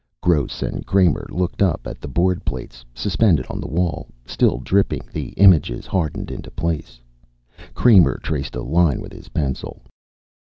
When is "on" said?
3.51-3.61